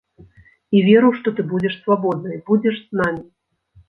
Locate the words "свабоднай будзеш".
1.81-2.75